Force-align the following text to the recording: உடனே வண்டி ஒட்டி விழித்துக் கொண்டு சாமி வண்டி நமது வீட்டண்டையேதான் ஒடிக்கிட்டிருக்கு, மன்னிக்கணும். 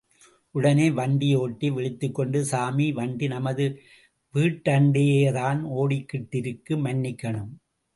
உடனே 0.51 0.91
வண்டி 0.91 1.35
ஒட்டி 1.35 1.69
விழித்துக் 1.69 2.15
கொண்டு 2.15 2.43
சாமி 2.45 2.91
வண்டி 2.91 3.27
நமது 3.27 3.79
வீட்டண்டையேதான் 4.33 5.59
ஒடிக்கிட்டிருக்கு, 5.79 6.83
மன்னிக்கணும். 6.85 7.51